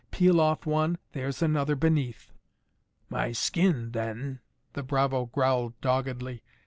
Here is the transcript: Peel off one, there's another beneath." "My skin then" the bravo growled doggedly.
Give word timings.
Peel 0.09 0.41
off 0.41 0.65
one, 0.65 0.97
there's 1.11 1.43
another 1.43 1.75
beneath." 1.75 2.31
"My 3.07 3.31
skin 3.33 3.91
then" 3.91 4.39
the 4.73 4.81
bravo 4.81 5.27
growled 5.27 5.79
doggedly. 5.79 6.41